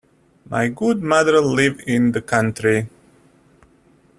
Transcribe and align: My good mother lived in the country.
My 0.49 0.67
good 0.69 1.03
mother 1.03 1.39
lived 1.41 1.81
in 1.81 2.11
the 2.11 2.23
country. 2.23 2.89